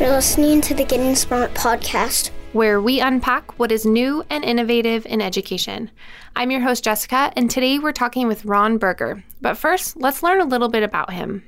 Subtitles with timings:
[0.00, 5.04] You're listening to the Getting Smart podcast, where we unpack what is new and innovative
[5.04, 5.90] in education.
[6.34, 9.22] I'm your host, Jessica, and today we're talking with Ron Berger.
[9.42, 11.44] But first, let's learn a little bit about him.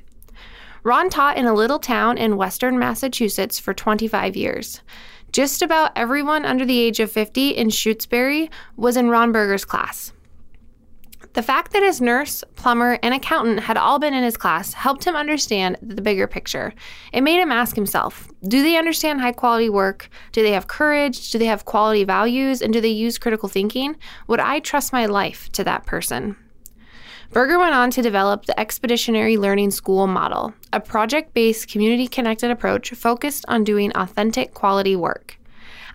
[0.82, 4.82] Ron taught in a little town in western Massachusetts for 25 years.
[5.32, 10.12] Just about everyone under the age of 50 in Shutesbury was in Ron Berger's class.
[11.34, 15.04] The fact that his nurse, plumber, and accountant had all been in his class helped
[15.04, 16.74] him understand the bigger picture.
[17.10, 20.10] It made him ask himself do they understand high quality work?
[20.32, 21.30] Do they have courage?
[21.30, 22.60] Do they have quality values?
[22.60, 23.96] And do they use critical thinking?
[24.26, 26.36] Would I trust my life to that person?
[27.30, 32.50] Berger went on to develop the Expeditionary Learning School model, a project based, community connected
[32.50, 35.38] approach focused on doing authentic quality work.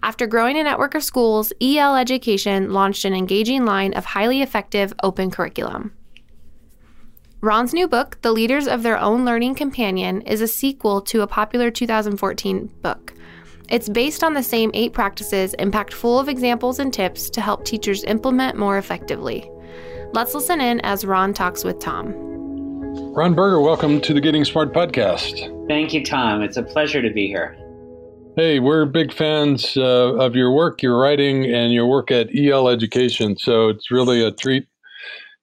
[0.04, 4.94] After growing a network of schools, EL Education launched an engaging line of highly effective
[5.04, 5.94] open curriculum.
[7.42, 11.28] Ron's new book, The Leaders of Their Own Learning Companion, is a sequel to a
[11.28, 13.14] popular 2014 book.
[13.70, 17.42] It's based on the same eight practices and packed full of examples and tips to
[17.42, 19.50] help teachers implement more effectively.
[20.14, 22.14] Let's listen in as Ron talks with Tom.
[23.14, 25.68] Ron Berger, welcome to the Getting Smart podcast.
[25.68, 26.42] Thank you, Tom.
[26.42, 27.58] It's a pleasure to be here.
[28.38, 32.70] Hey, we're big fans uh, of your work, your writing, and your work at EL
[32.70, 33.36] Education.
[33.36, 34.68] So it's really a treat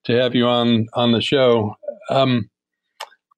[0.05, 1.75] to have you on on the show.
[2.09, 2.49] Um,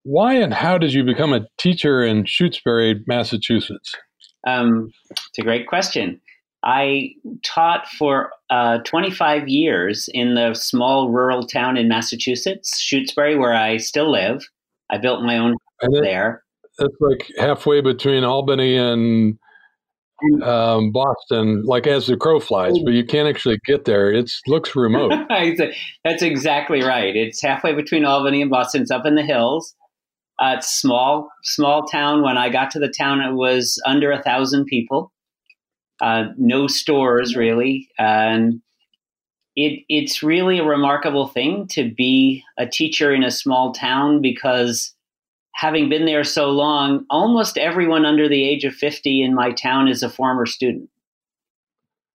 [0.03, 3.95] why and how did you become a teacher in Shutesbury, Massachusetts?
[4.47, 6.21] Um, it's a great question.
[6.63, 13.55] I taught for uh, 25 years in the small rural town in Massachusetts, Shutesbury, where
[13.55, 14.47] I still live.
[14.91, 16.45] I built my own house there.
[16.79, 19.39] That's like halfway between Albany and
[20.43, 24.11] um, Boston, like as the crow flies, but you can't actually get there.
[24.13, 25.13] It looks remote.
[26.05, 27.15] That's exactly right.
[27.15, 28.83] It's halfway between Albany and Boston.
[28.83, 29.75] It's up in the hills.
[30.39, 32.23] Uh, it's small, small town.
[32.23, 35.13] When I got to the town, it was under a thousand people.
[36.01, 38.61] Uh, no stores really, and
[39.55, 44.93] it it's really a remarkable thing to be a teacher in a small town because
[45.57, 49.89] having been there so long, almost everyone under the age of 50 in my town
[49.89, 50.89] is a former student.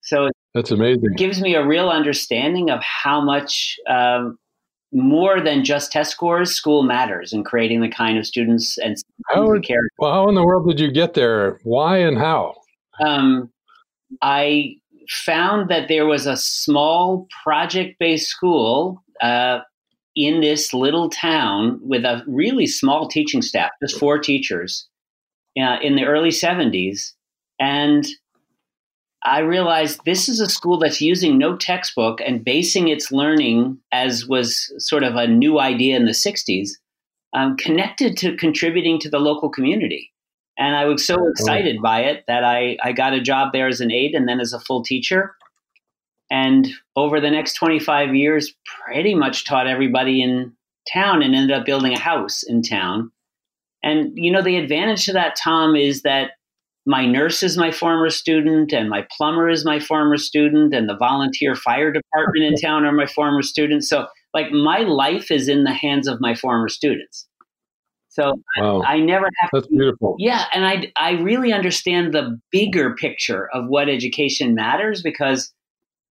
[0.02, 1.04] So that's amazing.
[1.04, 4.38] It gives me a real understanding of how much um,
[4.94, 8.96] more than just test scores, school matters in creating the kind of students and
[9.30, 9.90] how, characters.
[9.98, 11.60] Well, how in the world did you get there?
[11.64, 12.56] Why and how?
[13.04, 13.50] Um,
[14.22, 14.76] I
[15.10, 19.60] found that there was a small project based school uh,
[20.26, 24.88] in this little town with a really small teaching staff, just four teachers,
[25.60, 27.14] uh, in the early 70s.
[27.60, 28.06] And
[29.24, 34.28] I realized this is a school that's using no textbook and basing its learning, as
[34.28, 36.70] was sort of a new idea in the 60s,
[37.36, 40.12] um, connected to contributing to the local community.
[40.58, 43.82] And I was so excited by it that I, I got a job there as
[43.82, 45.36] an aide and then as a full teacher
[46.32, 48.54] and over the next 25 years
[48.86, 50.54] pretty much taught everybody in
[50.92, 53.12] town and ended up building a house in town.
[53.84, 56.32] And you know the advantage to that tom is that
[56.86, 60.98] my nurse is my former student and my plumber is my former student and the
[60.98, 63.88] volunteer fire department in town are my former students.
[63.88, 67.28] So like my life is in the hands of my former students.
[68.10, 68.82] So wow.
[68.82, 70.16] I, I, never have that's to, beautiful.
[70.18, 75.54] Yeah and i i really understand the bigger picture of what education matters because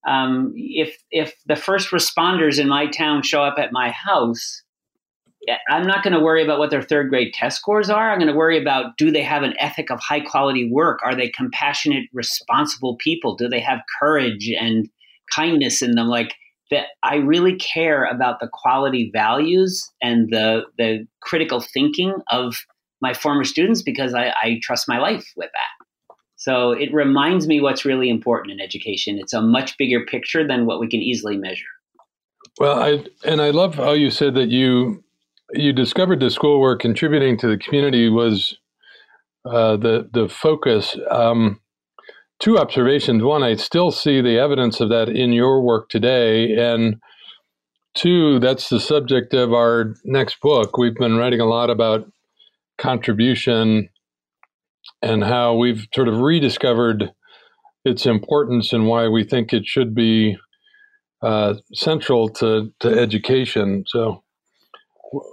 [0.07, 4.63] um, if if the first responders in my town show up at my house,
[5.69, 8.11] I'm not going to worry about what their third grade test scores are.
[8.11, 11.01] I'm going to worry about do they have an ethic of high quality work?
[11.05, 13.35] Are they compassionate, responsible people?
[13.37, 14.89] Do they have courage and
[15.35, 16.07] kindness in them?
[16.07, 16.35] Like
[16.71, 22.57] that, I really care about the quality values and the the critical thinking of
[23.01, 25.76] my former students because I, I trust my life with that.
[26.47, 29.19] So it reminds me what's really important in education.
[29.19, 31.65] It's a much bigger picture than what we can easily measure.
[32.61, 35.03] Well, I and I love how you said that you
[35.55, 38.57] you discovered the schoolwork contributing to the community was
[39.45, 40.97] uh, the the focus.
[41.11, 41.61] Um,
[42.39, 47.01] two observations: one, I still see the evidence of that in your work today, and
[47.95, 50.79] two, that's the subject of our next book.
[50.79, 52.07] We've been writing a lot about
[52.79, 53.89] contribution
[55.07, 57.13] and how we've sort of rediscovered
[57.85, 60.37] its importance and why we think it should be
[61.23, 63.85] uh, central to, to education.
[63.87, 64.23] So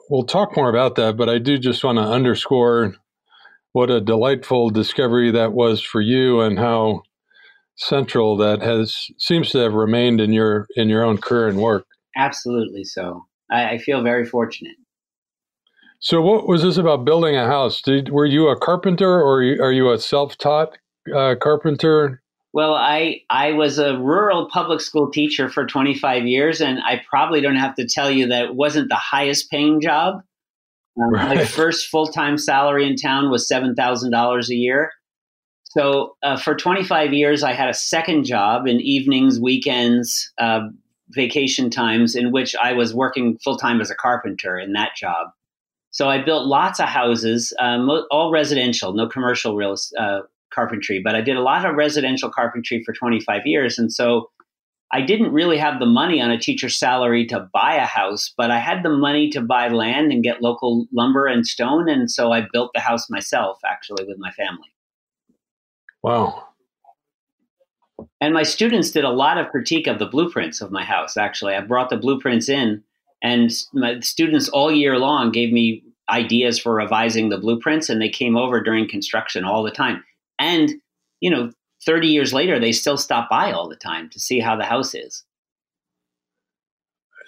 [0.10, 2.96] we'll talk more about that, but I do just want to underscore
[3.72, 7.02] what a delightful discovery that was for you and how
[7.76, 11.88] central that has seems to have remained in your in your own career and work.
[12.16, 13.26] Absolutely so.
[13.52, 14.76] I, I feel very fortunate.
[16.04, 17.82] So, what was this about building a house?
[17.82, 20.78] Did, were you a carpenter, or are you a self-taught
[21.16, 22.22] uh, carpenter?
[22.52, 27.40] Well, I I was a rural public school teacher for 25 years, and I probably
[27.40, 30.16] don't have to tell you that it wasn't the highest paying job.
[31.02, 31.38] Um, right.
[31.38, 34.92] My first full time salary in town was seven thousand dollars a year.
[35.64, 40.68] So uh, for 25 years, I had a second job in evenings, weekends, uh,
[41.12, 45.30] vacation times, in which I was working full time as a carpenter in that job.
[45.94, 51.16] So I built lots of houses, um, all residential, no commercial real uh, carpentry, but
[51.16, 53.78] I did a lot of residential carpentry for 25 years.
[53.78, 54.32] And so
[54.92, 58.50] I didn't really have the money on a teacher's salary to buy a house, but
[58.50, 61.88] I had the money to buy land and get local lumber and stone.
[61.88, 64.74] And so I built the house myself, actually, with my family.
[66.02, 66.44] Wow.
[68.20, 71.54] And my students did a lot of critique of the blueprints of my house, actually.
[71.54, 72.84] I brought the blueprints in,
[73.24, 78.10] and my students all year long gave me ideas for revising the blueprints, and they
[78.10, 80.04] came over during construction all the time.
[80.38, 80.74] And,
[81.22, 81.52] you know,
[81.86, 84.94] 30 years later, they still stop by all the time to see how the house
[84.94, 85.24] is.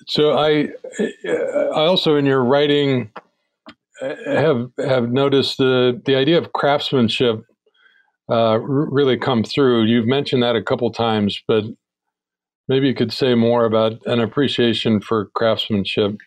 [0.07, 0.69] So I,
[1.33, 3.11] I also in your writing
[4.01, 7.45] have have noticed the the idea of craftsmanship
[8.29, 9.85] uh, really come through.
[9.85, 11.63] You've mentioned that a couple times, but
[12.67, 16.17] maybe you could say more about an appreciation for craftsmanship.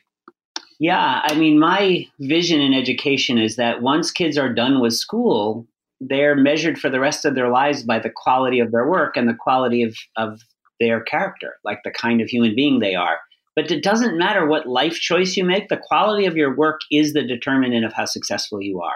[0.80, 5.66] Yeah, I mean, my vision in education is that once kids are done with school,
[6.00, 9.28] they're measured for the rest of their lives by the quality of their work and
[9.28, 10.40] the quality of, of
[10.78, 13.18] their character, like the kind of human being they are.
[13.56, 17.12] But it doesn't matter what life choice you make, the quality of your work is
[17.12, 18.92] the determinant of how successful you are.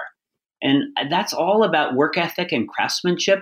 [0.63, 3.41] And that's all about work ethic and craftsmanship.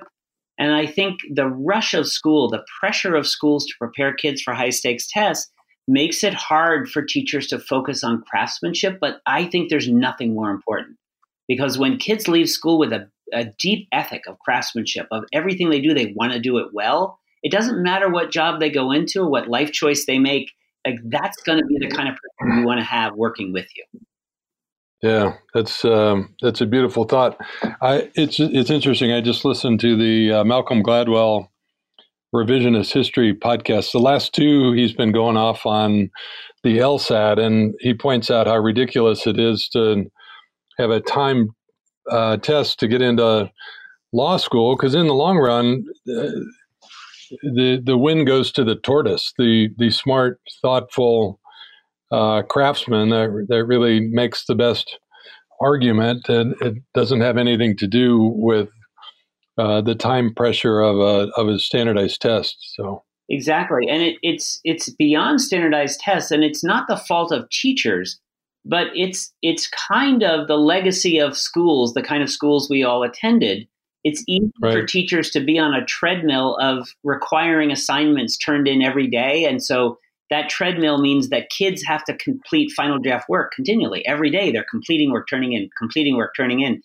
[0.61, 4.55] And I think the rush of school, the pressure of schools to prepare kids for
[4.55, 5.51] high stakes tests,
[5.89, 8.99] makes it hard for teachers to focus on craftsmanship.
[9.01, 10.99] But I think there's nothing more important
[11.49, 15.81] because when kids leave school with a a deep ethic of craftsmanship, of everything they
[15.81, 17.19] do, they want to do it well.
[17.43, 20.51] It doesn't matter what job they go into, what life choice they make.
[20.87, 23.69] Like that's going to be the kind of person you want to have working with
[23.77, 24.01] you.
[25.02, 27.38] Yeah, that's um, that's a beautiful thought.
[27.81, 29.12] I it's it's interesting.
[29.12, 31.49] I just listened to the uh, Malcolm Gladwell
[32.35, 33.93] revisionist history podcast.
[33.93, 36.11] The last two, he's been going off on
[36.64, 40.06] the LSAT, and he points out how ridiculous it is to
[40.79, 41.49] have a time
[42.11, 43.50] uh, test to get into
[44.12, 46.31] law school because in the long run, uh,
[47.43, 51.40] the the win goes to the tortoise, the the smart, thoughtful
[52.11, 54.99] uh, craftsman that that really makes the best
[55.61, 58.69] argument, and it doesn't have anything to do with
[59.59, 62.57] uh, the time pressure of a of a standardized test.
[62.75, 63.05] So.
[63.33, 68.21] Exactly, and it, it's it's beyond standardized tests, and it's not the fault of teachers
[68.65, 73.03] but it's it's kind of the legacy of schools, the kind of schools we all
[73.03, 73.67] attended.
[74.03, 74.73] It's easy right.
[74.73, 79.62] for teachers to be on a treadmill of requiring assignments turned in every day, and
[79.62, 79.99] so
[80.31, 84.50] that treadmill means that kids have to complete final draft work continually every day.
[84.50, 86.81] They're completing work, turning in, completing work, turning in,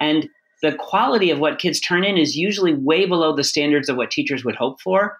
[0.00, 0.28] and
[0.62, 4.10] the quality of what kids turn in is usually way below the standards of what
[4.10, 5.18] teachers would hope for.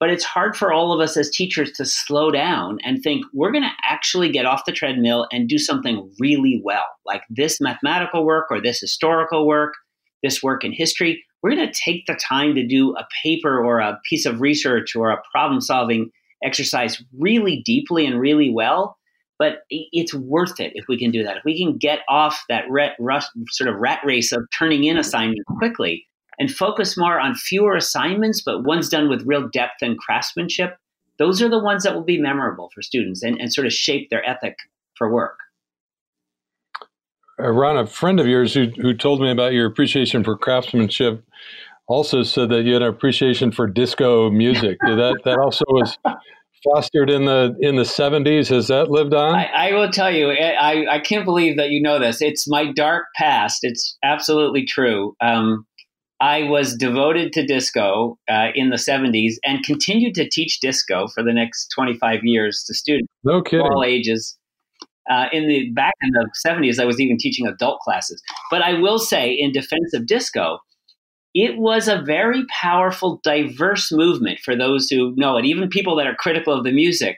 [0.00, 3.50] But it's hard for all of us as teachers to slow down and think we're
[3.50, 8.24] going to actually get off the treadmill and do something really well, like this mathematical
[8.24, 9.74] work or this historical work,
[10.22, 11.22] this work in history.
[11.42, 14.94] We're going to take the time to do a paper or a piece of research
[14.94, 16.10] or a problem solving
[16.44, 18.96] exercise really deeply and really well.
[19.38, 21.36] But it's worth it if we can do that.
[21.36, 24.98] If we can get off that rat, rush, sort of rat race of turning in
[24.98, 26.08] assignments quickly
[26.40, 30.76] and focus more on fewer assignments, but ones done with real depth and craftsmanship,
[31.18, 34.10] those are the ones that will be memorable for students and, and sort of shape
[34.10, 34.56] their ethic
[34.96, 35.38] for work.
[37.40, 41.24] Uh, Ron, a friend of yours who, who told me about your appreciation for craftsmanship
[41.88, 44.78] also said that you had an appreciation for disco music.
[44.80, 45.96] that that also was
[46.64, 50.30] fostered in the in the 70s has that lived on I, I, will tell you
[50.30, 55.14] I, I can't believe that you know this it's my dark past it's absolutely true
[55.20, 55.64] um,
[56.20, 61.22] I was devoted to disco uh, in the 70s and continued to teach disco for
[61.22, 63.64] the next 25 years to students no kidding.
[63.66, 64.36] all ages.
[65.10, 68.22] Uh, in the back in the 70s, I was even teaching adult classes.
[68.50, 70.58] But I will say, in defense of disco,
[71.40, 75.44] it was a very powerful, diverse movement for those who know it.
[75.44, 77.16] Even people that are critical of the music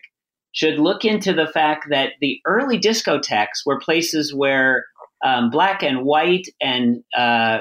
[0.52, 4.84] should look into the fact that the early discotheques were places where
[5.24, 7.60] um, black and white and uh,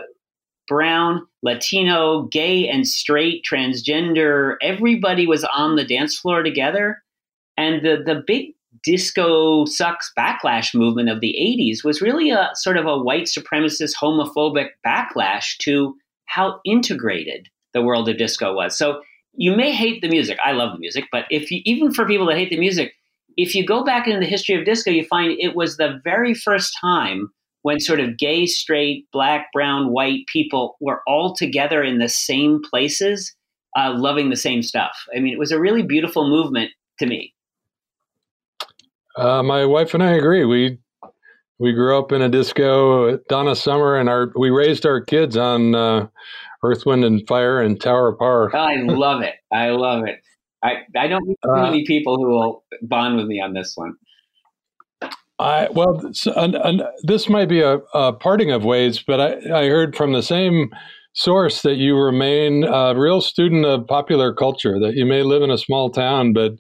[0.68, 7.02] brown, Latino, gay and straight, transgender, everybody was on the dance floor together.
[7.56, 8.48] And the, the big
[8.84, 13.96] disco sucks backlash movement of the 80s was really a sort of a white supremacist
[13.96, 15.96] homophobic backlash to
[16.30, 18.78] how integrated the world of disco was.
[18.78, 19.02] So
[19.34, 20.38] you may hate the music.
[20.44, 22.94] I love the music, but if you, even for people that hate the music,
[23.38, 26.34] if you go back into the history of disco, you find it was the very
[26.34, 27.32] first time
[27.62, 32.62] when sort of gay, straight, black, brown, white people were all together in the same
[32.70, 33.36] places,
[33.78, 34.96] uh, loving the same stuff.
[35.16, 37.34] I mean, it was a really beautiful movement to me.
[39.16, 40.46] Uh, my wife and I agree.
[40.46, 40.80] We
[41.60, 45.76] we grew up in a disco, Donna Summer, and our we raised our kids on
[45.76, 46.08] uh,
[46.64, 48.56] Earth, Wind, and Fire and Tower of Power.
[48.56, 49.36] I love it.
[49.52, 50.20] I love it.
[50.64, 53.74] I, I don't meet too uh, many people who will bond with me on this
[53.76, 53.94] one.
[55.38, 56.02] I well,
[56.36, 60.22] and this might be a, a, parting of ways, but I, I heard from the
[60.22, 60.70] same
[61.14, 64.80] source that you remain a real student of popular culture.
[64.80, 66.54] That you may live in a small town, but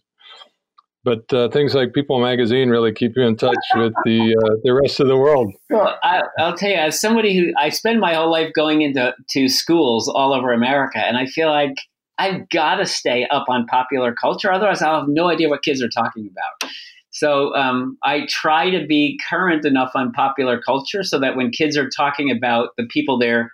[1.09, 4.73] but uh, things like People Magazine really keep you in touch with the uh, the
[4.73, 5.51] rest of the world.
[5.71, 9.15] Well, I, will tell you, as somebody who I spend my whole life going into
[9.31, 11.73] to schools all over America, and I feel like
[12.19, 15.81] I've got to stay up on popular culture, otherwise I'll have no idea what kids
[15.81, 16.71] are talking about.
[17.09, 21.75] So um, I try to be current enough on popular culture so that when kids
[21.75, 23.51] are talking about the people they're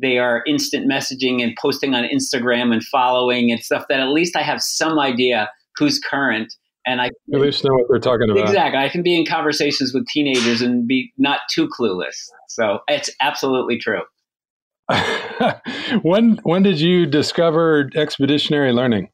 [0.00, 4.36] they are instant messaging and posting on Instagram and following and stuff that at least
[4.36, 6.54] I have some idea who's current
[6.88, 8.44] and I at least know what they're talking about.
[8.44, 12.16] Exactly, I can be in conversations with teenagers and be not too clueless.
[12.48, 14.02] So it's absolutely true.
[16.02, 19.10] when when did you discover expeditionary learning?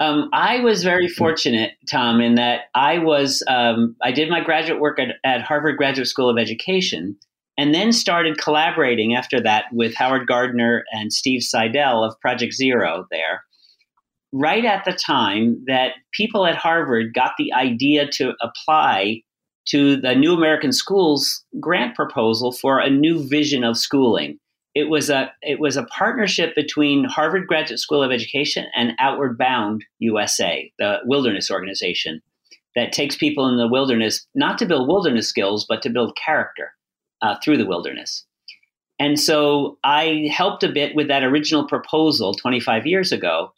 [0.00, 4.80] Um, I was very fortunate, Tom, in that I was um, I did my graduate
[4.80, 7.16] work at, at Harvard Graduate School of Education,
[7.56, 13.06] and then started collaborating after that with Howard Gardner and Steve Seidel of Project Zero
[13.10, 13.42] there.
[14.32, 19.22] Right at the time that people at Harvard got the idea to apply
[19.68, 24.38] to the New American Schools grant proposal for a new vision of schooling
[24.78, 29.36] it was a it was a partnership between Harvard Graduate School of Education and Outward
[29.36, 32.22] Bound USA, the wilderness organization
[32.76, 36.72] that takes people in the wilderness not to build wilderness skills, but to build character
[37.22, 38.24] uh, through the wilderness.
[39.00, 43.52] And so I helped a bit with that original proposal 25 years ago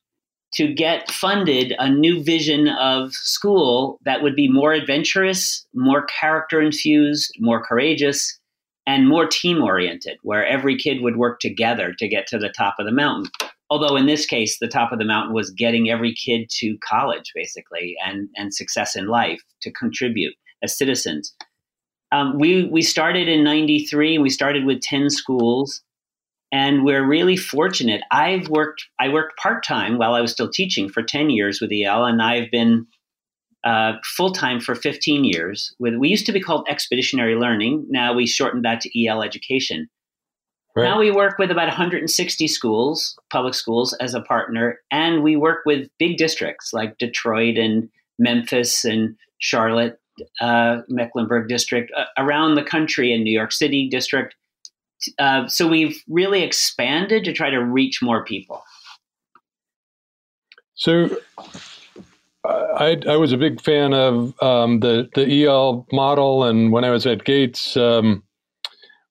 [0.54, 6.60] to get funded a new vision of school that would be more adventurous, more character
[6.60, 8.38] infused, more courageous,
[8.86, 12.74] and more team oriented, where every kid would work together to get to the top
[12.78, 13.30] of the mountain.
[13.68, 17.30] Although in this case, the top of the mountain was getting every kid to college,
[17.34, 21.32] basically, and, and success in life to contribute as citizens.
[22.10, 25.80] Um, we, we started in 93 we started with 10 schools
[26.52, 28.02] and we're really fortunate.
[28.10, 32.04] I've worked, I worked part-time while I was still teaching for 10 years with EL
[32.04, 32.86] and I've been
[33.64, 35.74] uh, full time for 15 years.
[35.78, 37.86] With we used to be called Expeditionary Learning.
[37.90, 39.88] Now we shortened that to EL Education.
[40.76, 40.84] Right.
[40.84, 45.62] Now we work with about 160 schools, public schools, as a partner, and we work
[45.66, 47.88] with big districts like Detroit and
[48.20, 49.98] Memphis and Charlotte,
[50.40, 54.34] uh, Mecklenburg District, uh, around the country, and New York City District.
[55.18, 58.62] Uh, so we've really expanded to try to reach more people.
[60.74, 61.16] So
[62.44, 66.90] I, I was a big fan of um, the the EL model, and when I
[66.90, 68.22] was at Gates, um,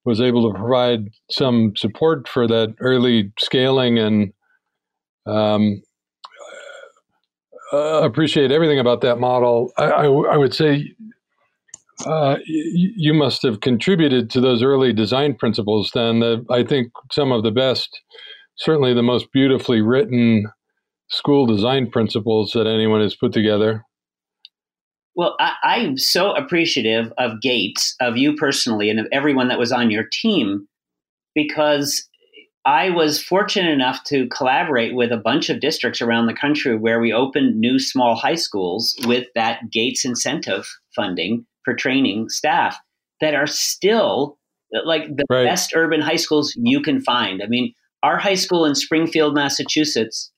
[0.03, 4.33] was able to provide some support for that early scaling, and
[5.27, 5.83] um,
[7.71, 9.71] uh, appreciate everything about that model.
[9.77, 10.91] I, would say
[12.05, 15.91] uh, you must have contributed to those early design principles.
[15.93, 18.01] Then the, I think some of the best,
[18.57, 20.45] certainly the most beautifully written
[21.09, 23.83] school design principles that anyone has put together.
[25.15, 29.71] Well, I, am so appreciative of Gates, of you personally, and of everyone that was
[29.71, 30.67] on your team,
[31.35, 32.07] because
[32.63, 37.01] I was fortunate enough to collaborate with a bunch of districts around the country where
[37.01, 42.77] we opened new small high schools with that Gates incentive funding for training staff
[43.21, 44.37] that are still
[44.85, 45.45] like the right.
[45.45, 47.41] best urban high schools you can find.
[47.41, 47.73] I mean,
[48.03, 50.31] our high school in Springfield, Massachusetts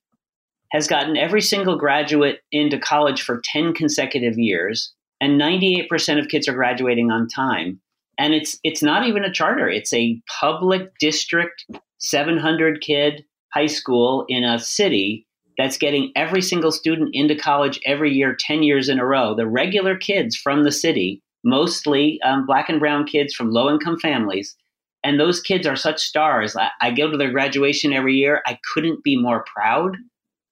[0.72, 6.48] has gotten every single graduate into college for 10 consecutive years, and 98% of kids
[6.48, 7.80] are graduating on time.
[8.18, 11.66] And it's it's not even a charter; it's a public district,
[12.00, 15.26] 700 kid high school in a city
[15.62, 19.36] that's getting every single student into college every year, 10 years in a row.
[19.36, 24.00] The regular kids from the city, mostly um, black and brown kids from low income
[24.00, 24.56] families,
[25.04, 26.56] and those kids are such stars.
[26.56, 28.42] I, I go to their graduation every year.
[28.48, 29.98] I couldn't be more proud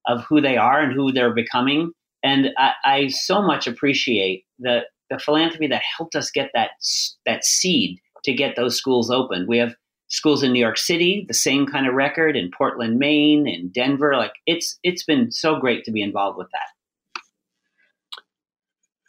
[0.07, 1.91] of who they are and who they're becoming.
[2.23, 6.71] And I, I so much appreciate the, the philanthropy that helped us get that,
[7.25, 9.45] that seed to get those schools open.
[9.47, 9.73] We have
[10.09, 14.15] schools in New York City, the same kind of record in Portland, Maine, in Denver.
[14.15, 18.21] Like it's it's been so great to be involved with that.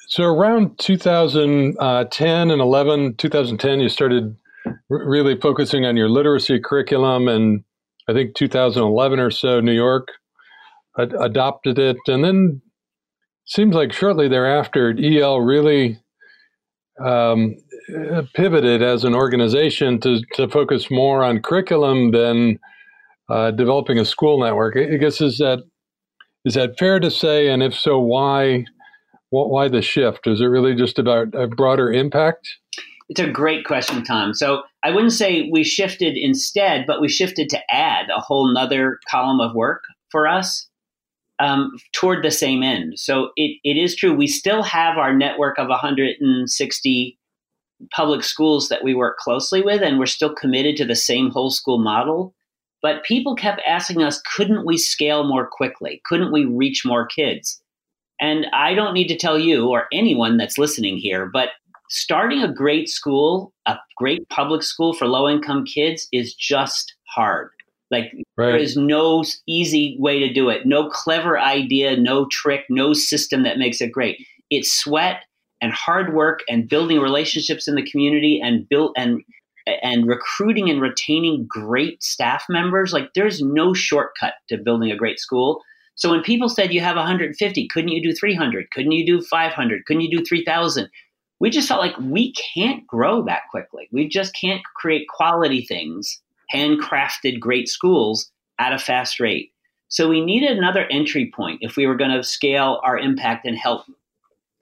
[0.09, 4.37] So around 2010 and 11, 2010, you started
[4.89, 7.63] really focusing on your literacy curriculum, and
[8.09, 10.09] I think 2011 or so, New York
[10.99, 12.61] ad- adopted it, and then
[13.45, 16.01] seems like shortly thereafter, EL really
[17.01, 17.55] um,
[18.35, 22.59] pivoted as an organization to, to focus more on curriculum than
[23.29, 24.77] uh, developing a school network.
[24.77, 25.63] I guess is that
[26.45, 27.49] is that fair to say?
[27.49, 28.65] And if so, why
[29.31, 30.27] why the shift?
[30.27, 32.49] Is it really just about a broader impact?
[33.09, 34.35] It's a great question, Tom.
[34.35, 38.99] So I wouldn't say we shifted instead, but we shifted to add a whole nother
[39.09, 40.69] column of work for us
[41.41, 42.95] um, toward the same end.
[42.97, 44.15] So it, it is true.
[44.15, 47.19] We still have our network of 160
[47.95, 51.51] public schools that we work closely with, and we're still committed to the same whole
[51.51, 52.35] school model.
[52.83, 56.01] But people kept asking us, couldn't we scale more quickly?
[56.07, 57.61] Couldn't we reach more kids?
[58.21, 61.51] And I don't need to tell you or anyone that's listening here, but
[61.89, 67.51] starting a great school, a great public school for low income kids is just hard.
[67.91, 68.47] Like right.
[68.47, 70.65] there is no easy way to do it.
[70.65, 74.25] No clever idea, no trick, no system that makes it great.
[74.51, 75.25] It's sweat
[75.61, 79.23] and hard work and building relationships in the community and build and
[79.83, 82.93] and recruiting and retaining great staff members.
[82.93, 85.61] Like there's no shortcut to building a great school.
[85.95, 88.71] So when people said you have 150, couldn't you do 300?
[88.71, 89.85] Couldn't you do 500?
[89.85, 90.89] Couldn't you do 3,000?
[91.41, 93.89] We just felt like we can't grow that quickly.
[93.93, 96.21] We just can't create quality things
[96.53, 99.53] handcrafted great schools at a fast rate.
[99.89, 103.57] So we needed another entry point if we were going to scale our impact and
[103.57, 103.85] help.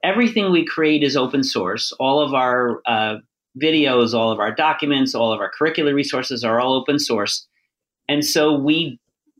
[0.04, 1.92] Everything we create is open source.
[1.98, 3.16] All of our uh,
[3.60, 7.46] videos, all of our documents, all of our curricular resources are all open source.
[8.08, 8.98] And so we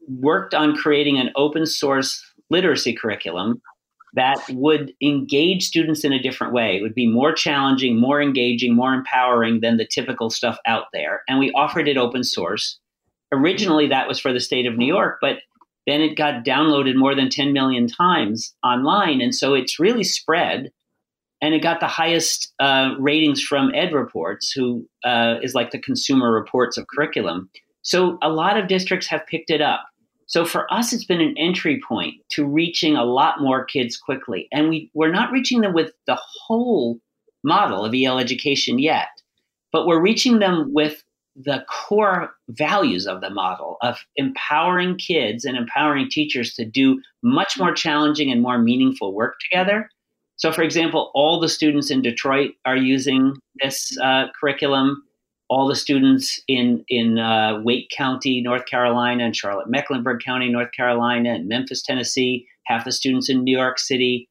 [0.09, 3.61] worked on creating an open source literacy curriculum
[4.14, 6.77] that would engage students in a different way.
[6.77, 11.23] It would be more challenging, more engaging, more empowering than the typical stuff out there.
[11.29, 12.79] And we offered it open source.
[13.33, 15.38] Originally, that was for the state of New York, but
[15.88, 19.22] then it got downloaded more than 10 million times online.
[19.22, 20.70] And so it's really spread.
[21.40, 25.81] And it got the highest uh, ratings from Ed Reports, who uh, is like the
[25.81, 27.48] consumer reports of curriculum.
[27.83, 29.87] So a lot of districts have picked it up.
[30.27, 34.46] So for us, it's been an entry point to reaching a lot more kids quickly.
[34.53, 36.98] And we, we're not reaching them with the whole
[37.42, 39.09] model of EL education yet,
[39.72, 41.03] but we're reaching them with
[41.44, 47.59] the core values of the model of empowering kids and empowering teachers to do much
[47.59, 49.88] more challenging and more meaningful work together.
[50.37, 55.03] So, for example, all the students in Detroit are using this uh, curriculum
[55.48, 60.72] all the students in in uh, Wake County, North Carolina, and Charlotte Mecklenburg County, North
[60.72, 62.46] Carolina, and Memphis, Tennessee.
[62.66, 64.28] Half the students in New York City.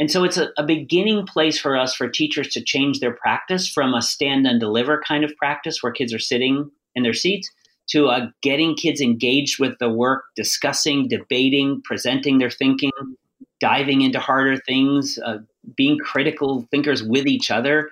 [0.00, 3.68] And so it's a, a, beginning place for us for teachers to change their practice
[3.68, 7.50] from a stand and deliver kind of practice where kids are sitting in their seats
[7.90, 12.90] to a getting kids engaged with the work, discussing, debating, presenting their thinking,
[13.60, 15.38] diving into harder things, uh,
[15.76, 17.90] being critical thinkers with each other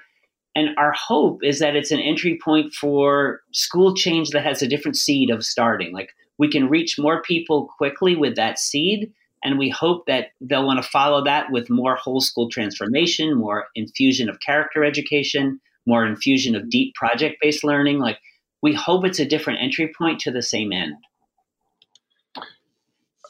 [0.54, 4.68] and our hope is that it's an entry point for school change that has a
[4.68, 5.92] different seed of starting.
[5.92, 9.12] Like we can reach more people quickly with that seed.
[9.44, 13.66] And we hope that they'll want to follow that with more whole school transformation, more
[13.74, 17.98] infusion of character education, more infusion of deep project based learning.
[17.98, 18.18] Like
[18.62, 20.94] we hope it's a different entry point to the same end.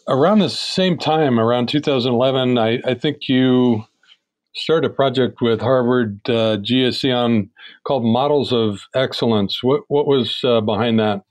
[0.08, 3.84] Around the same time, around 2011, I, I think you
[4.54, 7.50] started a project with Harvard uh, GSE on
[7.84, 9.62] called Models of Excellence.
[9.62, 11.22] What what was uh, behind that?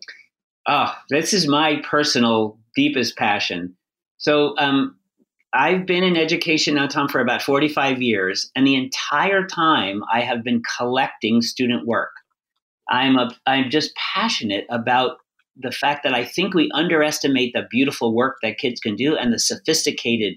[0.67, 3.75] Oh, this is my personal deepest passion.
[4.21, 4.95] So um,
[5.51, 10.21] I've been in education now, Tom, for about 45 years, and the entire time I
[10.21, 12.11] have been collecting student work.
[12.89, 15.17] I'm a, I'm just passionate about
[15.57, 19.33] the fact that I think we underestimate the beautiful work that kids can do and
[19.33, 20.35] the sophisticated,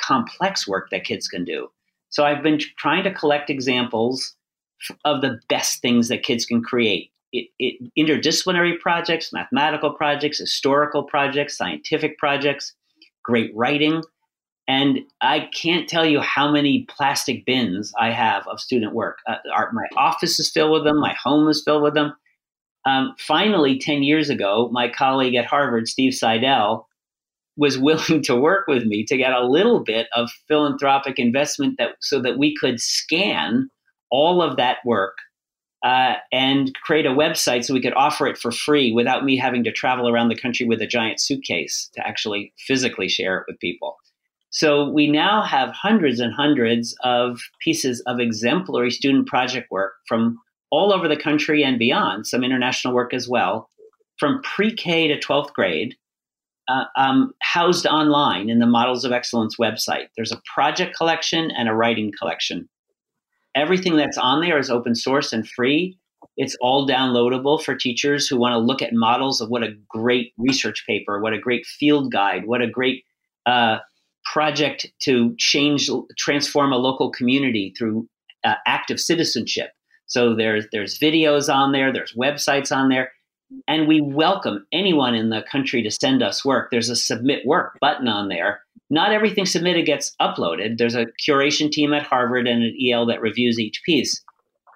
[0.00, 1.68] complex work that kids can do.
[2.10, 4.36] So I've been trying to collect examples
[5.06, 7.10] of the best things that kids can create.
[7.32, 12.74] It, it, interdisciplinary projects, mathematical projects, historical projects, scientific projects,
[13.30, 14.02] great writing.
[14.66, 19.18] And I can't tell you how many plastic bins I have of student work.
[19.26, 22.12] Uh, our, my office is filled with them, my home is filled with them.
[22.86, 26.88] Um, finally, 10 years ago, my colleague at Harvard, Steve Seidel,
[27.56, 31.96] was willing to work with me to get a little bit of philanthropic investment that
[32.00, 33.68] so that we could scan
[34.10, 35.16] all of that work
[35.82, 39.64] uh, and create a website so we could offer it for free without me having
[39.64, 43.58] to travel around the country with a giant suitcase to actually physically share it with
[43.60, 43.96] people.
[44.50, 50.38] So we now have hundreds and hundreds of pieces of exemplary student project work from
[50.70, 53.70] all over the country and beyond, some international work as well,
[54.18, 55.94] from pre K to 12th grade,
[56.68, 60.08] uh, um, housed online in the Models of Excellence website.
[60.16, 62.68] There's a project collection and a writing collection.
[63.54, 65.98] Everything that's on there is open source and free.
[66.36, 70.32] It's all downloadable for teachers who want to look at models of what a great
[70.38, 73.04] research paper, what a great field guide, what a great
[73.46, 73.78] uh,
[74.24, 78.08] project to change, transform a local community through
[78.44, 79.70] uh, active citizenship.
[80.06, 83.12] So there's there's videos on there, there's websites on there,
[83.68, 86.70] and we welcome anyone in the country to send us work.
[86.70, 88.60] There's a submit work button on there.
[88.90, 90.78] Not everything submitted gets uploaded.
[90.78, 94.20] There's a curation team at Harvard and at EL that reviews each piece.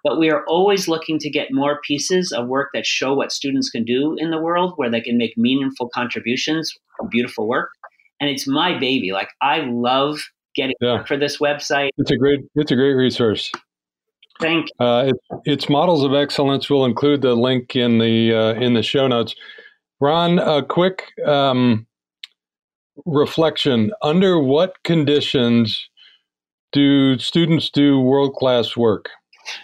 [0.05, 3.71] But we are always looking to get more pieces of work that show what students
[3.71, 6.73] can do in the world, where they can make meaningful contributions,
[7.11, 7.71] beautiful work.
[8.21, 9.13] And it's my baby.
[9.13, 10.21] Like I love
[10.55, 11.05] getting yeah.
[11.05, 11.89] for this website.
[11.99, 13.51] It's a great it's a great resource.
[14.41, 14.87] Thank you.
[14.87, 16.69] Uh, it, it's models of excellence.
[16.69, 19.35] We'll include the link in the uh, in the show notes.
[20.01, 21.87] Ron, a quick um,
[23.07, 25.89] reflection: Under what conditions
[26.73, 29.11] do students do world class work?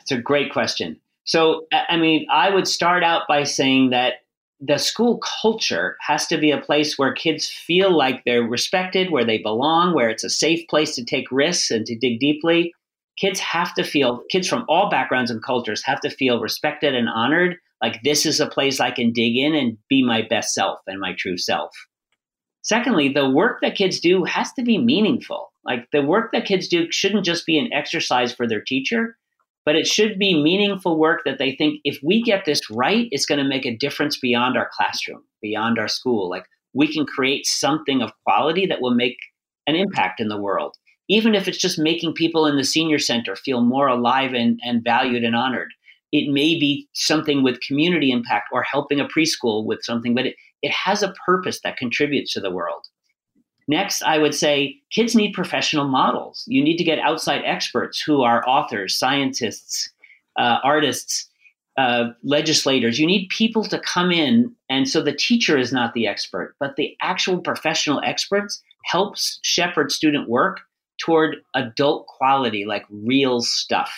[0.02, 1.00] It's a great question.
[1.24, 4.14] So, I mean, I would start out by saying that
[4.60, 9.24] the school culture has to be a place where kids feel like they're respected, where
[9.24, 12.72] they belong, where it's a safe place to take risks and to dig deeply,
[13.20, 17.08] kids have to feel kids from all backgrounds and cultures have to feel respected and
[17.08, 20.80] honored like this is a place i can dig in and be my best self
[20.86, 21.70] and my true self
[22.62, 26.68] secondly the work that kids do has to be meaningful like the work that kids
[26.68, 29.16] do shouldn't just be an exercise for their teacher
[29.66, 33.26] but it should be meaningful work that they think if we get this right it's
[33.26, 37.46] going to make a difference beyond our classroom beyond our school like we can create
[37.46, 39.16] something of quality that will make
[39.66, 40.76] an impact in the world
[41.10, 44.84] even if it's just making people in the senior center feel more alive and, and
[44.84, 45.68] valued and honored.
[46.12, 50.36] It may be something with community impact or helping a preschool with something, but it,
[50.62, 52.86] it has a purpose that contributes to the world.
[53.68, 56.44] Next, I would say kids need professional models.
[56.48, 59.88] You need to get outside experts who are authors, scientists,
[60.36, 61.28] uh, artists,
[61.76, 62.98] uh, legislators.
[62.98, 66.76] You need people to come in, and so the teacher is not the expert, but
[66.76, 70.60] the actual professional experts helps shepherd student work
[71.00, 73.92] toward adult quality, like real stuff.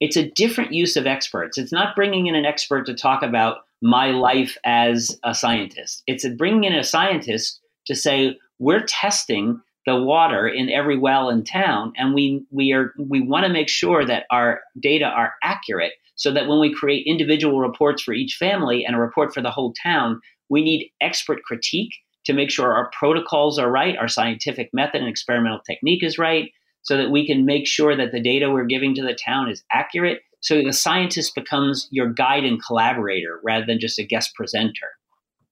[0.00, 1.58] It's a different use of experts.
[1.58, 6.02] It's not bringing in an expert to talk about my life as a scientist.
[6.06, 11.44] It's bringing in a scientist to say, we're testing the water in every well in
[11.44, 15.92] town and we we are we want to make sure that our data are accurate
[16.14, 19.50] so that when we create individual reports for each family and a report for the
[19.50, 21.94] whole town we need expert critique
[22.28, 26.50] to make sure our protocols are right, our scientific method and experimental technique is right,
[26.82, 29.64] so that we can make sure that the data we're giving to the town is
[29.72, 30.20] accurate.
[30.40, 34.88] So the scientist becomes your guide and collaborator rather than just a guest presenter.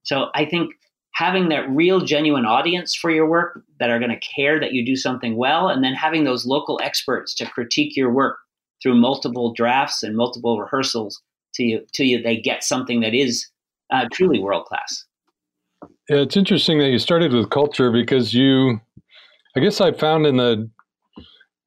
[0.04, 0.72] So I think
[1.14, 4.84] having that real, genuine audience for your work that are going to care that you
[4.84, 8.36] do something well, and then having those local experts to critique your work
[8.82, 11.20] through multiple drafts and multiple rehearsals
[11.54, 13.48] to you, till you they get something that is
[13.92, 15.04] uh, truly world class.
[16.08, 18.80] Yeah, it's interesting that you started with culture because you,
[19.56, 20.70] I guess I found in the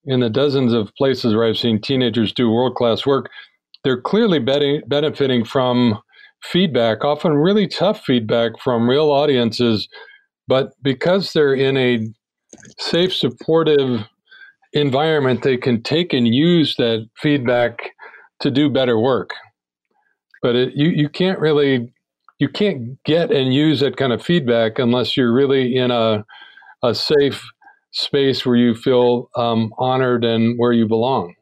[0.05, 3.29] in the dozens of places where I've seen teenagers do world class work,
[3.83, 5.99] they're clearly benefiting from
[6.43, 9.88] feedback, often really tough feedback from real audiences,
[10.47, 12.07] but because they're in a
[12.79, 14.05] safe, supportive
[14.73, 17.91] environment, they can take and use that feedback
[18.39, 19.31] to do better work.
[20.41, 21.91] But it, you you can't really
[22.39, 26.25] you can't get and use that kind of feedback unless you're really in a,
[26.81, 27.43] a safe
[27.91, 31.34] space where you feel um, honored and where you belong.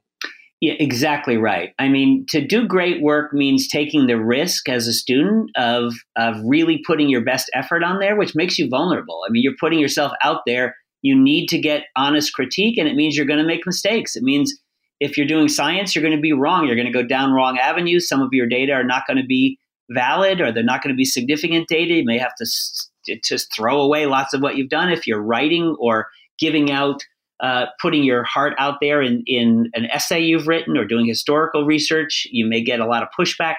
[0.60, 1.70] Yeah, exactly right.
[1.78, 6.36] I mean, to do great work means taking the risk as a student of of
[6.44, 9.22] really putting your best effort on there, which makes you vulnerable.
[9.28, 10.76] I mean, you're putting yourself out there.
[11.04, 14.16] You need to get honest critique, and it means you're going to make mistakes.
[14.16, 14.52] It means
[15.00, 16.66] if you're doing science, you're going to be wrong.
[16.66, 18.08] You're going to go down wrong avenues.
[18.08, 19.60] Some of your data are not going to be
[19.92, 21.94] valid or they're not going to be significant data.
[21.94, 25.76] You may have to just throw away lots of what you've done if you're writing
[25.80, 26.08] or
[26.40, 27.02] giving out,
[27.42, 31.66] uh, putting your heart out there in, in an essay you've written or doing historical
[31.66, 32.28] research.
[32.32, 33.56] You may get a lot of pushback.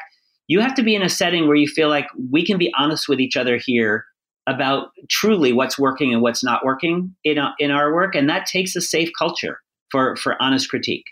[0.47, 3.09] You have to be in a setting where you feel like we can be honest
[3.09, 4.05] with each other here
[4.49, 8.15] about truly what's working and what's not working in, in our work.
[8.15, 9.61] And that takes a safe culture
[9.91, 11.05] for, for honest critique.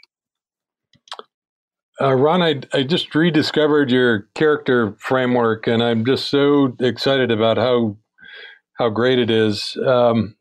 [2.01, 7.57] Uh, Ron, I, I just rediscovered your character framework, and I'm just so excited about
[7.57, 7.97] how
[8.75, 9.75] how great it is.
[9.87, 10.37] Um,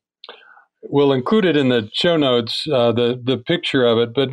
[0.89, 4.29] we'll include it in the show notes, uh, the the picture of it, but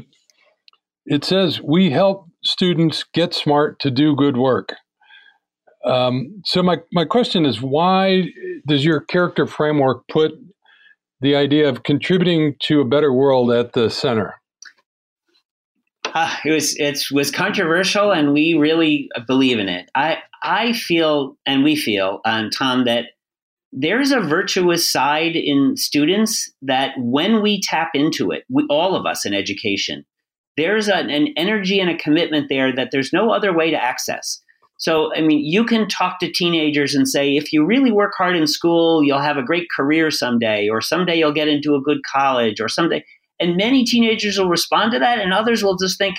[1.06, 4.74] it says we help students get smart to do good work.
[5.84, 8.24] Um, so my my question is, why
[8.66, 10.32] does your character framework put
[11.20, 14.34] the idea of contributing to a better world at the center?
[16.14, 19.90] Uh, it was it was controversial, and we really believe in it.
[19.94, 23.06] I I feel, and we feel, um, Tom, that
[23.72, 29.06] there's a virtuous side in students that when we tap into it, we, all of
[29.06, 30.04] us in education,
[30.56, 34.40] there's a, an energy and a commitment there that there's no other way to access.
[34.78, 38.36] So, I mean, you can talk to teenagers and say, if you really work hard
[38.36, 41.98] in school, you'll have a great career someday, or someday you'll get into a good
[42.12, 43.04] college, or someday.
[43.38, 46.16] And many teenagers will respond to that, and others will just think,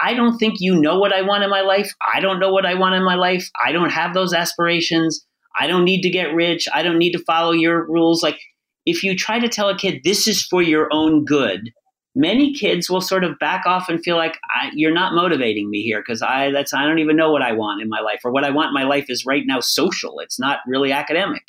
[0.00, 1.92] I don't think you know what I want in my life.
[2.14, 3.50] I don't know what I want in my life.
[3.64, 5.24] I don't have those aspirations.
[5.58, 6.68] I don't need to get rich.
[6.72, 8.22] I don't need to follow your rules.
[8.22, 8.38] Like,
[8.86, 11.70] if you try to tell a kid this is for your own good,
[12.14, 14.38] many kids will sort of back off and feel like
[14.72, 17.82] you're not motivating me here because I that's I don't even know what I want
[17.82, 20.20] in my life or what I want in my life is right now social.
[20.20, 21.42] It's not really academic.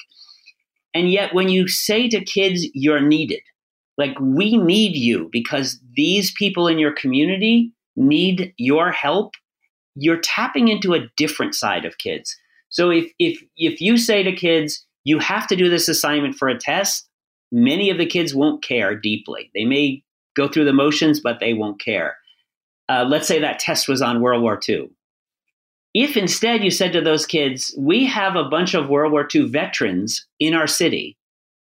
[0.94, 3.42] And yet, when you say to kids, you're needed,
[3.98, 9.34] like we need you because these people in your community need your help,
[9.96, 12.36] you're tapping into a different side of kids.
[12.70, 16.48] So if if if you say to kids, you have to do this assignment for
[16.48, 17.08] a test,
[17.52, 19.50] many of the kids won't care deeply.
[19.54, 20.04] They may
[20.36, 22.18] go through the motions, but they won't care.
[22.88, 24.90] Uh, let's say that test was on World War II.
[25.94, 29.48] If instead you said to those kids, we have a bunch of World War II
[29.48, 31.18] veterans in our city,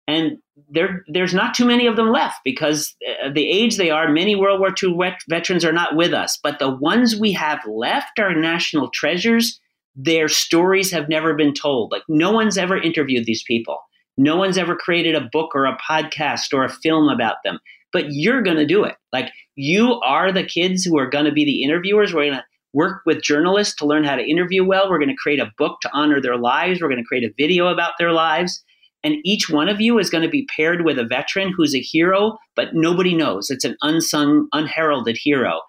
[0.07, 4.09] and there, there's not too many of them left because uh, the age they are,
[4.09, 6.39] many World War II vet- veterans are not with us.
[6.43, 9.61] But the ones we have left are national treasures.
[9.97, 11.93] Their stories have never been told.
[11.93, 13.79] Like, no one's ever interviewed these people.
[14.17, 17.59] No one's ever created a book or a podcast or a film about them
[17.93, 18.97] but you're going to do it.
[19.13, 22.13] Like you are the kids who are going to be the interviewers.
[22.13, 24.89] We're going to work with journalists to learn how to interview well.
[24.89, 26.81] We're going to create a book to honor their lives.
[26.81, 28.63] We're going to create a video about their lives.
[29.03, 31.81] And each one of you is going to be paired with a veteran who's a
[31.81, 33.49] hero, but nobody knows.
[33.49, 35.61] It's an unsung, unheralded hero.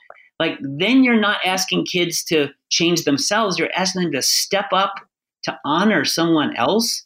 [0.41, 3.59] Like, then you're not asking kids to change themselves.
[3.59, 4.95] You're asking them to step up
[5.43, 7.03] to honor someone else.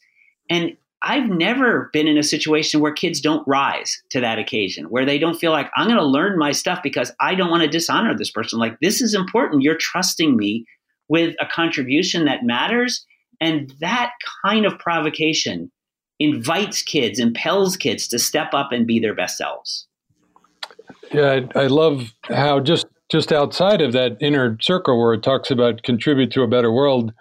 [0.50, 5.06] And I've never been in a situation where kids don't rise to that occasion, where
[5.06, 7.68] they don't feel like I'm going to learn my stuff because I don't want to
[7.68, 8.58] dishonor this person.
[8.58, 9.64] Like, this is important.
[9.64, 10.66] You're trusting me
[11.10, 13.06] with a contribution that matters.
[13.42, 14.12] And that
[14.46, 15.74] kind of provocation
[16.22, 19.88] invites kids, impels kids to step up and be their best selves.
[21.12, 25.52] Yeah, I, I love how just just outside of that inner circle where it talks
[25.52, 27.14] about contribute to a better world,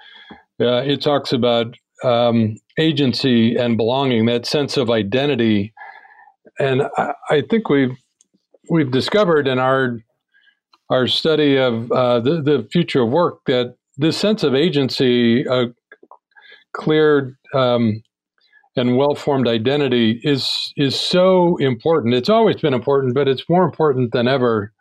[0.61, 5.73] uh, it talks about um, agency and belonging, that sense of identity.
[6.59, 7.97] And I, I, think we've
[8.71, 9.99] we've discovered in our
[10.91, 15.67] our study of uh, the, the future of work that this sense of agency, a
[16.73, 18.03] clear um,
[18.77, 22.15] and well formed identity, is is so important.
[22.15, 24.73] It's always been important, but it's more important than ever.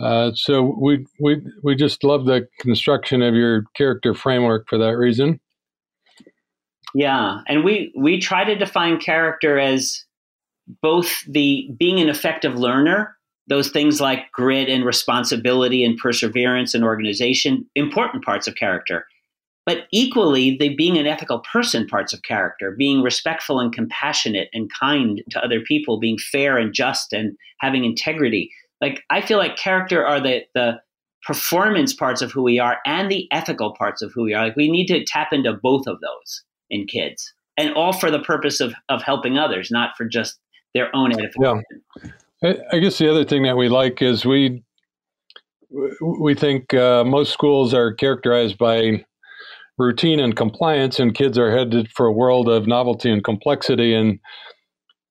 [0.00, 4.96] Uh, so we we we just love the construction of your character framework for that
[4.96, 5.40] reason.
[6.94, 10.04] Yeah, and we we try to define character as
[10.82, 13.16] both the being an effective learner,
[13.48, 19.06] those things like grit and responsibility and perseverance and organization, important parts of character.
[19.64, 24.70] But equally, the being an ethical person parts of character, being respectful and compassionate and
[24.78, 28.50] kind to other people, being fair and just and having integrity.
[28.80, 30.80] Like I feel like character are the the
[31.26, 34.46] performance parts of who we are and the ethical parts of who we are.
[34.46, 38.20] Like we need to tap into both of those in kids, and all for the
[38.20, 40.38] purpose of of helping others, not for just
[40.74, 41.62] their own edification.
[42.42, 42.54] Yeah.
[42.70, 44.62] I guess the other thing that we like is we
[46.00, 49.04] we think uh, most schools are characterized by
[49.78, 53.94] routine and compliance, and kids are headed for a world of novelty and complexity.
[53.94, 54.20] And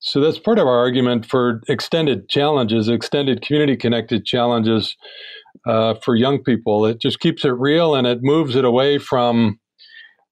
[0.06, 4.96] so that's part of our argument for extended challenges, extended community connected challenges
[5.68, 6.86] uh, for young people.
[6.86, 9.60] It just keeps it real and it moves it away from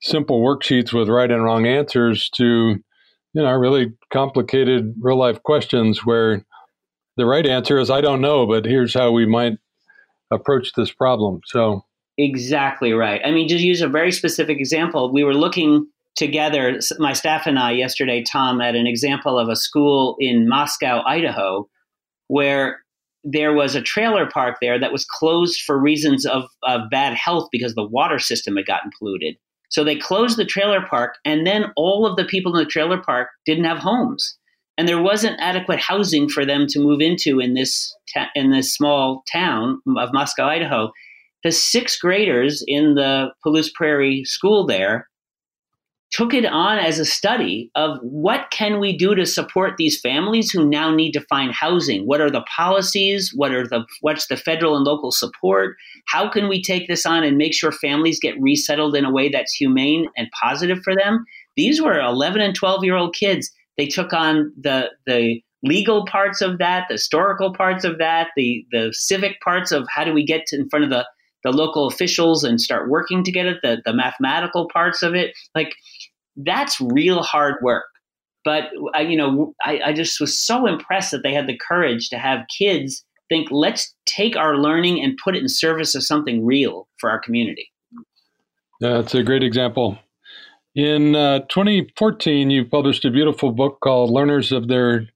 [0.02, 2.76] simple worksheets with right and wrong answers to
[3.34, 6.46] you know really complicated real life questions where
[7.16, 9.54] the right answer is i don't know but here's how we might
[10.34, 11.42] approach this problem.
[11.46, 11.86] So
[12.18, 13.22] exactly right.
[13.24, 15.12] I mean just use a very specific example.
[15.12, 19.56] We were looking together, my staff and I, yesterday, Tom, at an example of a
[19.56, 21.68] school in Moscow, Idaho,
[22.28, 22.80] where
[23.24, 27.48] there was a trailer park there that was closed for reasons of, of bad health
[27.52, 29.36] because the water system had gotten polluted.
[29.70, 33.02] So they closed the trailer park, and then all of the people in the trailer
[33.02, 34.38] park didn't have homes,
[34.78, 38.74] and there wasn't adequate housing for them to move into in this ta- in this
[38.74, 40.92] small town of Moscow, Idaho.
[41.44, 45.08] The sixth graders in the Palouse Prairie school there
[46.14, 50.52] took it on as a study of what can we do to support these families
[50.52, 52.06] who now need to find housing?
[52.06, 53.34] What are the policies?
[53.36, 55.76] What are the what's the federal and local support?
[56.08, 59.30] How can we take this on and make sure families get resettled in a way
[59.30, 61.26] that's humane and positive for them?
[61.58, 63.52] These were 11 and 12 year old kids.
[63.78, 68.66] They took on the the legal parts of that the historical parts of that the
[68.72, 71.08] the civic parts of how do we get in front of the
[71.44, 75.36] the local officials and start working to get it, the, the mathematical parts of it.
[75.54, 75.76] Like
[76.36, 77.86] that's real hard work.
[78.46, 82.10] But I, you know, I, I just was so impressed that they had the courage
[82.10, 86.46] to have kids think, let's take our learning and put it in service of something
[86.46, 87.72] real for our community.
[88.80, 89.98] Yeah, that's a great example.
[90.76, 95.08] In uh, 2014, you published a beautiful book called "Learners of Their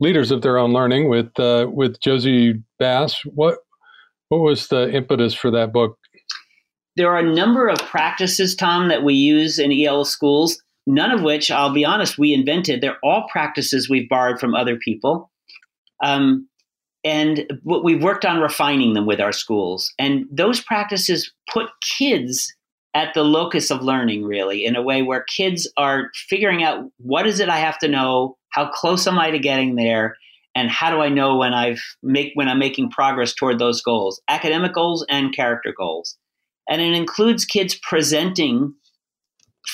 [0.00, 3.20] Leaders of Their Own Learning" with uh, with Josie Bass.
[3.24, 3.58] What
[4.28, 5.98] what was the impetus for that book?
[6.96, 11.22] There are a number of practices, Tom, that we use in EL schools, none of
[11.22, 12.80] which, I'll be honest, we invented.
[12.80, 15.30] They're all practices we've borrowed from other people.
[16.02, 16.48] Um,
[17.04, 19.92] and we've worked on refining them with our schools.
[19.98, 22.52] And those practices put kids
[22.94, 27.26] at the locus of learning, really, in a way where kids are figuring out what
[27.26, 30.16] is it I have to know, how close am I to getting there,
[30.54, 34.20] and how do I know when I've make when I'm making progress toward those goals,
[34.28, 36.16] academic goals and character goals.
[36.68, 38.74] And it includes kids presenting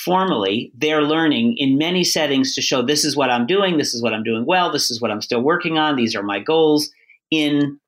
[0.03, 4.01] formally their learning in many settings to show this is what I'm doing, this is
[4.01, 6.89] what I'm doing well, this is what I'm still working on, these are my goals
[7.31, 7.79] in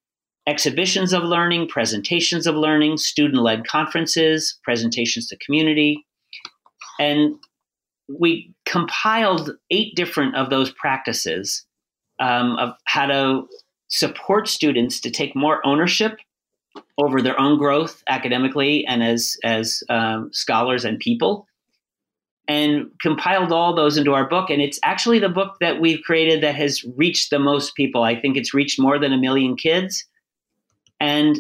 [0.48, 6.06] exhibitions of learning, presentations of learning, student led conferences, presentations to community.
[7.00, 7.36] And
[8.08, 11.65] we compiled eight different of those practices
[12.20, 13.48] um, of how to
[13.88, 16.18] support students to take more ownership
[16.97, 21.47] over their own growth academically and as as um, scholars and people
[22.47, 24.49] and compiled all those into our book.
[24.49, 28.03] And it's actually the book that we've created that has reached the most people.
[28.03, 30.05] I think it's reached more than a million kids.
[30.99, 31.39] And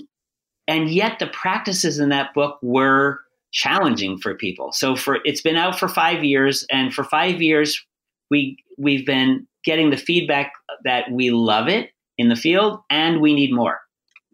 [0.67, 3.19] and yet the practices in that book were
[3.51, 4.71] challenging for people.
[4.71, 6.65] So for it's been out for 5 years.
[6.71, 7.83] And for 5 years
[8.29, 13.33] we we've been getting the feedback that we love it in the field and we
[13.33, 13.79] need more.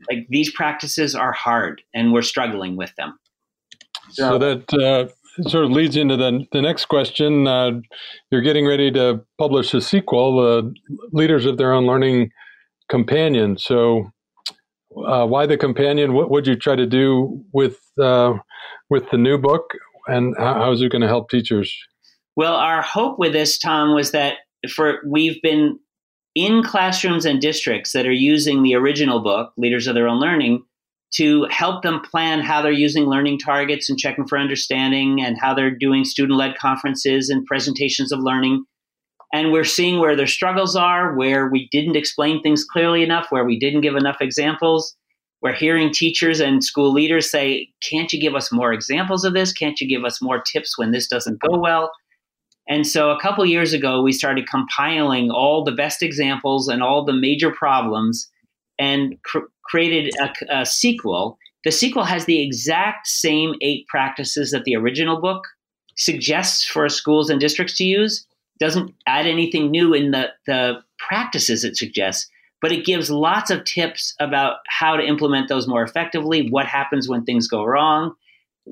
[0.09, 3.17] Like these practices are hard and we're struggling with them.
[4.11, 7.47] So, so that uh, sort of leads into the, the next question.
[7.47, 7.79] Uh,
[8.29, 10.63] you're getting ready to publish a sequel, uh,
[11.11, 12.31] Leaders of Their Own Learning
[12.89, 13.57] Companion.
[13.57, 14.11] So,
[15.07, 16.13] uh, why the companion?
[16.13, 18.33] What would you try to do with uh,
[18.89, 19.71] with the new book,
[20.07, 21.73] and how, how is it going to help teachers?
[22.35, 24.37] Well, our hope with this, Tom, was that
[24.69, 25.79] for we've been
[26.35, 30.63] in classrooms and districts that are using the original book, Leaders of Their Own Learning,
[31.15, 35.53] to help them plan how they're using learning targets and checking for understanding and how
[35.53, 38.63] they're doing student led conferences and presentations of learning.
[39.33, 43.45] And we're seeing where their struggles are, where we didn't explain things clearly enough, where
[43.45, 44.95] we didn't give enough examples.
[45.41, 49.51] We're hearing teachers and school leaders say, Can't you give us more examples of this?
[49.51, 51.91] Can't you give us more tips when this doesn't go well?
[52.71, 57.03] And so a couple years ago, we started compiling all the best examples and all
[57.03, 58.29] the major problems
[58.79, 61.37] and cr- created a, a, sequel.
[61.65, 65.43] The sequel has the exact same eight practices that the original book
[65.97, 68.25] suggests for schools and districts to use.
[68.57, 72.29] Doesn't add anything new in the, the practices it suggests,
[72.61, 77.09] but it gives lots of tips about how to implement those more effectively, what happens
[77.09, 78.13] when things go wrong.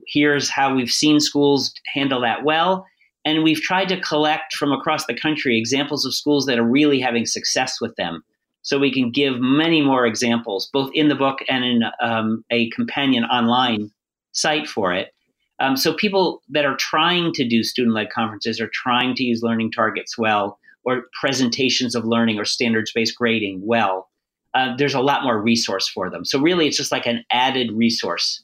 [0.08, 2.86] Here's how we've seen schools handle that well
[3.26, 7.00] and we've tried to collect from across the country examples of schools that are really
[7.00, 8.24] having success with them.
[8.62, 12.70] So we can give many more examples, both in the book and in um, a
[12.72, 13.92] companion online
[14.32, 15.14] site for it.
[15.60, 19.44] Um, so people that are trying to do student led conferences are trying to use
[19.44, 24.10] learning targets well, or presentations of learning or standards based grading well,
[24.54, 26.26] uh, there's a lot more resource for them.
[26.26, 28.42] So really, it's just like an added resource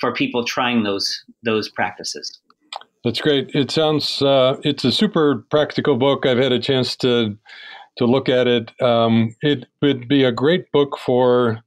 [0.00, 2.40] for people trying those those practices.
[3.04, 3.50] That's great.
[3.54, 6.26] It sounds uh, it's a super practical book.
[6.26, 7.36] I've had a chance to
[7.98, 8.72] to look at it.
[8.80, 11.60] Um, it would be a great book for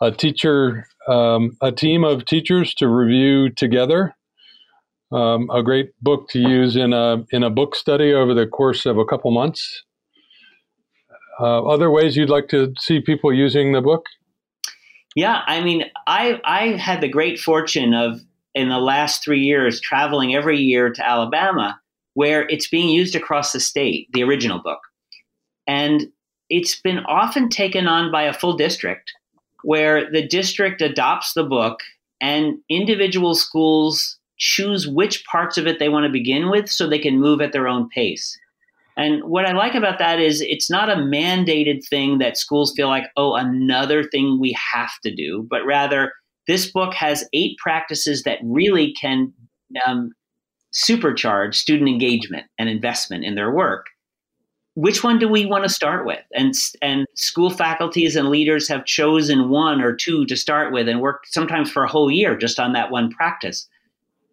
[0.00, 4.14] a teacher, um, a team of teachers to review together.
[5.12, 8.84] um, a great book to use in a in a book study over the course
[8.84, 9.84] of a couple months.
[11.40, 14.06] Uh, other ways you'd like to see people using the book?
[15.14, 18.20] Yeah, I mean, I I had the great fortune of
[18.54, 21.78] in the last three years traveling every year to Alabama,
[22.14, 24.08] where it's being used across the state.
[24.12, 24.80] The original book,
[25.66, 26.06] and
[26.50, 29.12] it's been often taken on by a full district,
[29.62, 31.80] where the district adopts the book
[32.20, 36.98] and individual schools choose which parts of it they want to begin with so they
[36.98, 38.38] can move at their own pace.
[38.96, 42.88] And what I like about that is it's not a mandated thing that schools feel
[42.88, 46.12] like, oh, another thing we have to do, but rather
[46.46, 49.32] this book has eight practices that really can
[49.86, 50.12] um,
[50.72, 53.86] supercharge student engagement and investment in their work.
[54.76, 56.22] Which one do we want to start with?
[56.34, 61.00] And, and school faculties and leaders have chosen one or two to start with and
[61.00, 63.68] work sometimes for a whole year just on that one practice.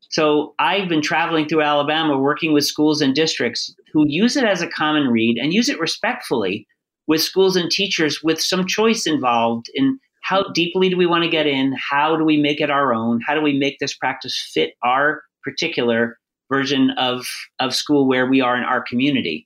[0.09, 4.61] So I've been traveling through Alabama working with schools and districts who use it as
[4.61, 6.67] a common read and use it respectfully
[7.07, 9.99] with schools and teachers with some choice involved in
[10.31, 11.73] how deeply do we want to get in?
[11.73, 13.19] How do we make it our own?
[13.19, 16.17] How do we make this practice fit our particular
[16.49, 17.25] version of,
[17.59, 19.45] of school where we are in our community?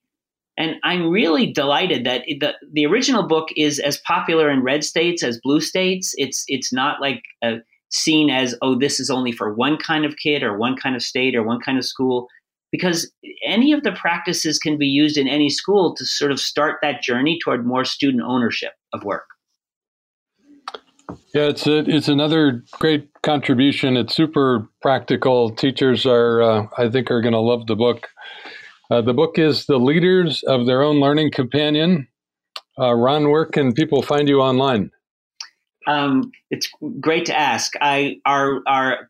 [0.57, 5.23] And I'm really delighted that the, the original book is as popular in red states
[5.23, 6.13] as blue states.
[6.17, 7.55] It's, it's not like a,
[7.89, 11.01] seen as, oh, this is only for one kind of kid or one kind of
[11.01, 12.27] state or one kind of school,
[12.71, 13.11] because
[13.43, 17.01] any of the practices can be used in any school to sort of start that
[17.01, 19.25] journey toward more student ownership of work.
[21.35, 23.97] Yeah, it's a, it's another great contribution.
[23.97, 25.53] It's super practical.
[25.53, 28.07] Teachers are, uh, I think, are going to love the book.
[28.89, 32.07] Uh, the book is "The Leaders of Their Own Learning Companion."
[32.79, 34.91] Uh, Ron, where can people find you online?
[35.87, 36.69] Um, it's
[37.01, 37.73] great to ask.
[37.81, 39.09] I our our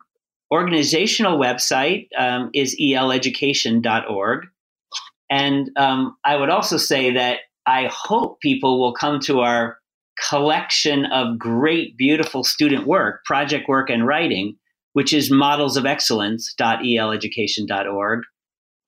[0.52, 4.48] organizational website um, is eleducation.org,
[5.30, 9.78] and um, I would also say that I hope people will come to our
[10.30, 14.56] collection of great, beautiful student work, project work, and writing,
[14.94, 18.20] which is modelsofexcellence.eleducation.org.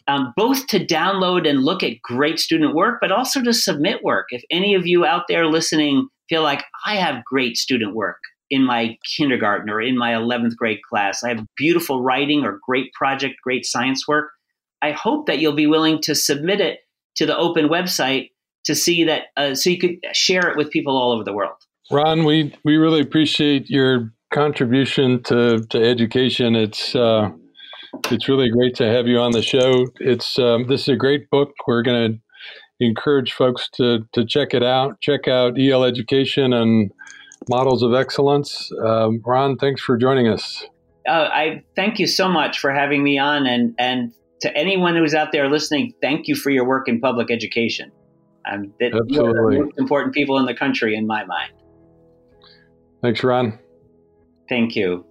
[0.10, 4.28] Um, both to download and look at great student work, but also to submit work.
[4.30, 8.20] If any of you out there listening feel like I have great student work
[8.50, 11.24] in my kindergarten or in my 11th grade class.
[11.24, 14.30] I have beautiful writing or great project, great science work.
[14.82, 16.80] I hope that you'll be willing to submit it
[17.16, 18.30] to the open website
[18.68, 21.56] to see that, uh, so you could share it with people all over the world.
[21.90, 26.56] Ron, we, we really appreciate your contribution to, to education.
[26.56, 27.30] It's, uh,
[28.12, 29.88] it's really great to have you on the show.
[30.02, 31.54] It's, um, this is a great book.
[31.66, 35.00] We're going to encourage folks to, to check it out.
[35.00, 36.92] Check out EL Education and
[37.50, 38.70] Models of Excellence.
[38.86, 40.66] Um, Ron, thanks for joining us.
[41.08, 44.12] Uh, I thank you so much for having me on, and and
[44.42, 47.94] to anyone who's out there listening, thank you for your work in public education.
[48.46, 49.58] Um, that Absolutely.
[49.58, 51.52] the most important people in the country, in my mind.
[53.02, 53.60] Thanks, Ron.
[54.50, 55.06] Thank you.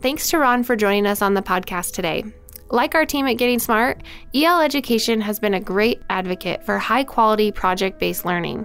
[0.00, 2.24] Thanks to Ron for joining us on the podcast today.
[2.70, 7.02] Like our team at Getting Smart, EL Education has been a great advocate for high
[7.02, 8.64] quality project based learning.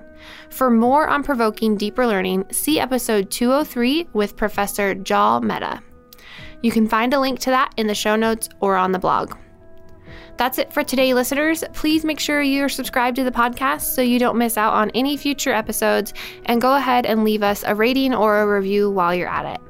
[0.49, 5.81] For more on provoking deeper learning, see episode 203 with Professor Jal Mehta.
[6.61, 9.35] You can find a link to that in the show notes or on the blog.
[10.37, 11.63] That's it for today, listeners.
[11.73, 15.17] Please make sure you're subscribed to the podcast so you don't miss out on any
[15.17, 16.13] future episodes,
[16.45, 19.61] and go ahead and leave us a rating or a review while you're at it.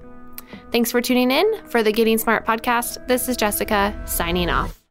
[0.71, 3.07] Thanks for tuning in for the Getting Smart podcast.
[3.07, 4.84] This is Jessica signing off.